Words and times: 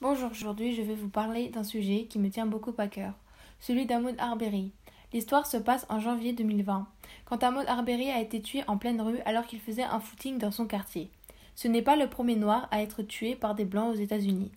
Bonjour, 0.00 0.32
aujourd'hui 0.32 0.74
je 0.74 0.82
vais 0.82 0.96
vous 0.96 1.08
parler 1.08 1.50
d'un 1.50 1.62
sujet 1.62 2.06
qui 2.10 2.18
me 2.18 2.28
tient 2.28 2.46
beaucoup 2.46 2.74
à 2.78 2.88
cœur, 2.88 3.14
celui 3.60 3.86
d'Ahmaud 3.86 4.16
Arbery. 4.18 4.72
L'histoire 5.12 5.46
se 5.46 5.56
passe 5.56 5.86
en 5.88 6.00
janvier 6.00 6.32
2020, 6.32 6.88
quand 7.24 7.42
Ahmaud 7.44 7.68
Arbery 7.68 8.10
a 8.10 8.20
été 8.20 8.42
tué 8.42 8.64
en 8.66 8.76
pleine 8.76 9.00
rue 9.00 9.20
alors 9.24 9.46
qu'il 9.46 9.60
faisait 9.60 9.84
un 9.84 10.00
footing 10.00 10.38
dans 10.38 10.50
son 10.50 10.66
quartier. 10.66 11.10
Ce 11.54 11.68
n'est 11.68 11.80
pas 11.80 11.94
le 11.94 12.08
premier 12.08 12.34
noir 12.34 12.66
à 12.72 12.82
être 12.82 13.02
tué 13.02 13.36
par 13.36 13.54
des 13.54 13.64
blancs 13.64 13.94
aux 13.94 13.98
États-Unis. 13.98 14.50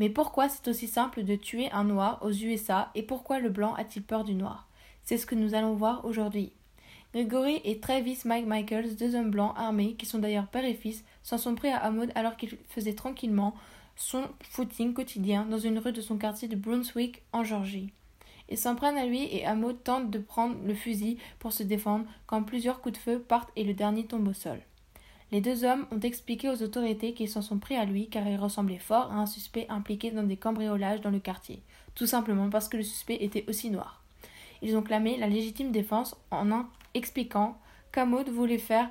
Mais 0.00 0.10
pourquoi 0.10 0.48
c'est 0.48 0.66
aussi 0.66 0.88
simple 0.88 1.22
de 1.22 1.36
tuer 1.36 1.70
un 1.70 1.84
noir 1.84 2.18
aux 2.22 2.32
USA 2.32 2.90
et 2.96 3.04
pourquoi 3.04 3.38
le 3.38 3.48
blanc 3.48 3.74
a-t-il 3.74 4.02
peur 4.02 4.24
du 4.24 4.34
noir? 4.34 4.68
C'est 5.04 5.18
ce 5.18 5.26
que 5.26 5.36
nous 5.36 5.54
allons 5.54 5.74
voir 5.74 6.04
aujourd'hui. 6.04 6.52
Gregory 7.14 7.60
et 7.64 7.78
Travis 7.78 8.18
Mike 8.24 8.46
Michaels, 8.46 8.96
deux 8.96 9.14
hommes 9.14 9.30
blancs 9.30 9.54
armés, 9.56 9.94
qui 9.94 10.06
sont 10.06 10.18
d'ailleurs 10.18 10.48
père 10.48 10.64
et 10.64 10.74
fils, 10.74 11.04
s'en 11.22 11.38
sont 11.38 11.54
pris 11.54 11.68
à 11.68 11.78
Ahmaud 11.78 12.06
alors 12.16 12.36
qu'il 12.36 12.58
faisait 12.68 12.94
tranquillement 12.94 13.54
son 14.00 14.24
footing 14.42 14.94
quotidien 14.94 15.44
dans 15.44 15.58
une 15.58 15.78
rue 15.78 15.92
de 15.92 16.00
son 16.00 16.16
quartier 16.16 16.48
de 16.48 16.56
Brunswick, 16.56 17.22
en 17.32 17.44
Georgie. 17.44 17.92
Ils 18.48 18.56
s'en 18.56 18.74
prennent 18.74 18.96
à 18.96 19.04
lui 19.04 19.24
et 19.24 19.44
Hameau 19.44 19.74
tente 19.74 20.10
de 20.10 20.18
prendre 20.18 20.56
le 20.64 20.74
fusil 20.74 21.18
pour 21.38 21.52
se 21.52 21.62
défendre 21.62 22.06
quand 22.26 22.42
plusieurs 22.42 22.80
coups 22.80 22.94
de 22.94 23.00
feu 23.00 23.18
partent 23.20 23.52
et 23.56 23.62
le 23.62 23.74
dernier 23.74 24.06
tombe 24.06 24.26
au 24.26 24.32
sol. 24.32 24.58
Les 25.32 25.42
deux 25.42 25.64
hommes 25.64 25.86
ont 25.92 26.00
expliqué 26.00 26.48
aux 26.48 26.62
autorités 26.62 27.12
qu'ils 27.12 27.28
s'en 27.28 27.42
sont 27.42 27.58
pris 27.58 27.76
à 27.76 27.84
lui 27.84 28.08
car 28.08 28.26
il 28.26 28.36
ressemblait 28.36 28.78
fort 28.78 29.12
à 29.12 29.16
un 29.16 29.26
suspect 29.26 29.66
impliqué 29.68 30.10
dans 30.10 30.24
des 30.24 30.38
cambriolages 30.38 31.02
dans 31.02 31.10
le 31.10 31.20
quartier, 31.20 31.62
tout 31.94 32.06
simplement 32.06 32.48
parce 32.48 32.68
que 32.68 32.78
le 32.78 32.82
suspect 32.82 33.18
était 33.20 33.44
aussi 33.48 33.70
noir. 33.70 34.02
Ils 34.62 34.76
ont 34.76 34.82
clamé 34.82 35.18
la 35.18 35.28
légitime 35.28 35.72
défense 35.72 36.16
en 36.30 36.64
expliquant 36.94 37.58
qu'Hameau 37.92 38.24
voulait 38.24 38.58
faire 38.58 38.88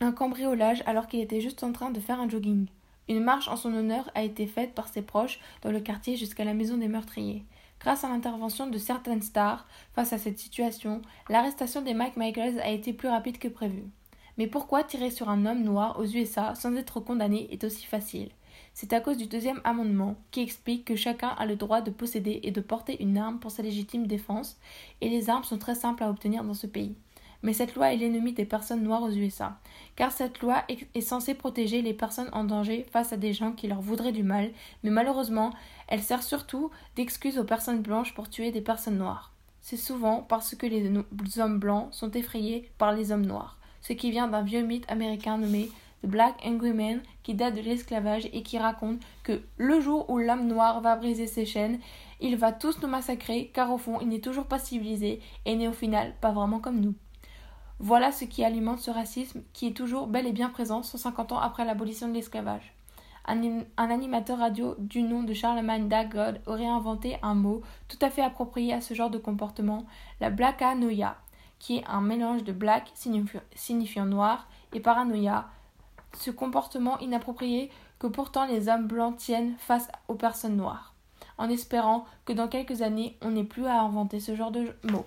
un 0.00 0.12
cambriolage 0.12 0.84
alors 0.86 1.08
qu'il 1.08 1.20
était 1.20 1.40
juste 1.40 1.64
en 1.64 1.72
train 1.72 1.90
de 1.90 2.00
faire 2.00 2.20
un 2.20 2.28
jogging. 2.28 2.68
Une 3.08 3.22
marche 3.22 3.48
en 3.48 3.56
son 3.56 3.74
honneur 3.74 4.10
a 4.14 4.22
été 4.22 4.46
faite 4.46 4.74
par 4.74 4.88
ses 4.88 5.02
proches 5.02 5.40
dans 5.62 5.70
le 5.70 5.80
quartier 5.80 6.16
jusqu'à 6.16 6.44
la 6.44 6.54
maison 6.54 6.78
des 6.78 6.88
meurtriers. 6.88 7.44
Grâce 7.80 8.02
à 8.02 8.08
l'intervention 8.08 8.66
de 8.66 8.78
certaines 8.78 9.20
stars 9.20 9.66
face 9.94 10.14
à 10.14 10.18
cette 10.18 10.38
situation, 10.38 11.02
l'arrestation 11.28 11.82
des 11.82 11.92
Mike 11.92 12.16
Michaels 12.16 12.60
a 12.60 12.70
été 12.70 12.94
plus 12.94 13.08
rapide 13.08 13.38
que 13.38 13.48
prévu. 13.48 13.84
Mais 14.38 14.46
pourquoi 14.46 14.84
tirer 14.84 15.10
sur 15.10 15.28
un 15.28 15.44
homme 15.44 15.62
noir 15.62 15.98
aux 15.98 16.06
USA 16.06 16.54
sans 16.54 16.74
être 16.76 16.98
condamné 17.00 17.46
est 17.52 17.62
aussi 17.62 17.84
facile 17.84 18.30
C'est 18.72 18.94
à 18.94 19.00
cause 19.00 19.18
du 19.18 19.26
deuxième 19.26 19.60
amendement 19.64 20.16
qui 20.30 20.40
explique 20.40 20.86
que 20.86 20.96
chacun 20.96 21.28
a 21.28 21.44
le 21.44 21.56
droit 21.56 21.82
de 21.82 21.90
posséder 21.90 22.40
et 22.42 22.50
de 22.50 22.60
porter 22.62 23.02
une 23.02 23.18
arme 23.18 23.38
pour 23.38 23.50
sa 23.50 23.62
légitime 23.62 24.06
défense, 24.06 24.56
et 25.02 25.10
les 25.10 25.28
armes 25.28 25.44
sont 25.44 25.58
très 25.58 25.74
simples 25.74 26.04
à 26.04 26.10
obtenir 26.10 26.42
dans 26.42 26.54
ce 26.54 26.66
pays. 26.66 26.96
Mais 27.44 27.52
cette 27.52 27.74
loi 27.74 27.92
est 27.92 27.98
l'ennemi 27.98 28.32
des 28.32 28.46
personnes 28.46 28.82
noires 28.82 29.02
aux 29.02 29.10
USA, 29.10 29.58
car 29.96 30.12
cette 30.12 30.40
loi 30.40 30.64
est 30.68 31.00
censée 31.02 31.34
protéger 31.34 31.82
les 31.82 31.92
personnes 31.92 32.30
en 32.32 32.42
danger 32.42 32.86
face 32.90 33.12
à 33.12 33.18
des 33.18 33.34
gens 33.34 33.52
qui 33.52 33.68
leur 33.68 33.82
voudraient 33.82 34.12
du 34.12 34.22
mal, 34.22 34.50
mais 34.82 34.88
malheureusement, 34.88 35.52
elle 35.86 36.02
sert 36.02 36.22
surtout 36.22 36.70
d'excuse 36.96 37.38
aux 37.38 37.44
personnes 37.44 37.82
blanches 37.82 38.14
pour 38.14 38.30
tuer 38.30 38.50
des 38.50 38.62
personnes 38.62 38.96
noires. 38.96 39.30
C'est 39.60 39.76
souvent 39.76 40.22
parce 40.22 40.54
que 40.54 40.66
les 40.66 40.90
hommes 41.38 41.58
blancs 41.58 41.88
sont 41.92 42.10
effrayés 42.12 42.70
par 42.78 42.94
les 42.94 43.12
hommes 43.12 43.26
noirs, 43.26 43.58
ce 43.82 43.92
qui 43.92 44.10
vient 44.10 44.26
d'un 44.28 44.42
vieux 44.42 44.62
mythe 44.62 44.90
américain 44.90 45.36
nommé 45.36 45.70
The 46.02 46.06
Black 46.06 46.36
Angry 46.46 46.72
Man 46.72 47.02
qui 47.22 47.34
date 47.34 47.56
de 47.56 47.60
l'esclavage 47.60 48.26
et 48.32 48.42
qui 48.42 48.56
raconte 48.56 49.00
que 49.22 49.42
le 49.58 49.80
jour 49.80 50.08
où 50.08 50.16
l'homme 50.16 50.46
noir 50.46 50.80
va 50.80 50.96
briser 50.96 51.26
ses 51.26 51.44
chaînes, 51.44 51.78
il 52.20 52.36
va 52.36 52.52
tous 52.52 52.80
nous 52.80 52.88
massacrer 52.88 53.50
car 53.52 53.70
au 53.70 53.76
fond 53.76 53.98
il 54.00 54.08
n'est 54.08 54.20
toujours 54.20 54.46
pas 54.46 54.58
civilisé 54.58 55.20
et 55.44 55.56
n'est 55.56 55.68
au 55.68 55.72
final 55.72 56.14
pas 56.22 56.32
vraiment 56.32 56.60
comme 56.60 56.80
nous. 56.80 56.94
Voilà 57.84 58.12
ce 58.12 58.24
qui 58.24 58.42
alimente 58.42 58.78
ce 58.78 58.90
racisme 58.90 59.42
qui 59.52 59.66
est 59.66 59.76
toujours 59.76 60.06
bel 60.06 60.26
et 60.26 60.32
bien 60.32 60.48
présent 60.48 60.82
150 60.82 61.32
ans 61.32 61.38
après 61.38 61.66
l'abolition 61.66 62.08
de 62.08 62.14
l'esclavage. 62.14 62.72
Un, 63.26 63.42
animateur 63.76 64.38
radio 64.38 64.74
du 64.78 65.02
nom 65.02 65.22
de 65.22 65.34
Charlemagne 65.34 65.86
Dagod 65.86 66.40
aurait 66.46 66.64
inventé 66.64 67.18
un 67.20 67.34
mot 67.34 67.60
tout 67.88 67.98
à 68.00 68.08
fait 68.08 68.22
approprié 68.22 68.72
à 68.72 68.80
ce 68.80 68.94
genre 68.94 69.10
de 69.10 69.18
comportement, 69.18 69.84
la 70.22 70.30
blacanoia, 70.30 71.18
qui 71.58 71.76
est 71.76 71.84
un 71.86 72.00
mélange 72.00 72.42
de 72.42 72.52
black 72.52 72.90
signifiant 72.94 74.06
noir 74.06 74.48
et 74.72 74.80
paranoia, 74.80 75.50
ce 76.14 76.30
comportement 76.30 76.98
inapproprié 77.00 77.70
que 77.98 78.06
pourtant 78.06 78.46
les 78.46 78.70
hommes 78.70 78.86
blancs 78.86 79.18
tiennent 79.18 79.56
face 79.58 79.88
aux 80.08 80.14
personnes 80.14 80.56
noires, 80.56 80.94
en 81.36 81.50
espérant 81.50 82.06
que 82.24 82.32
dans 82.32 82.48
quelques 82.48 82.80
années 82.80 83.18
on 83.20 83.32
n'ait 83.32 83.44
plus 83.44 83.66
à 83.66 83.82
inventer 83.82 84.20
ce 84.20 84.34
genre 84.34 84.52
de 84.52 84.74
mots. 84.84 85.04